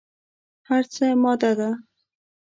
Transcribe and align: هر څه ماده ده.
هر 0.67 0.83
څه 0.93 1.05
ماده 1.23 1.51
ده. 1.59 1.69